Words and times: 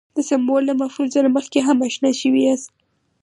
د 0.15 0.17
سمبول 0.29 0.61
له 0.69 0.73
مفهوم 0.81 1.07
سره 1.15 1.27
مخکې 1.37 1.59
هم 1.67 1.77
اشنا 1.87 2.11
شوي 2.21 2.41
یاست. 2.47 2.71